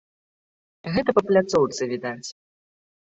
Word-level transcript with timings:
Гэта 0.95 1.15
па 1.19 1.25
пляцоўцы 1.29 1.81
відаць. 1.95 2.29